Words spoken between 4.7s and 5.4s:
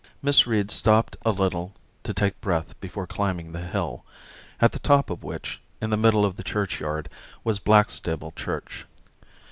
the top of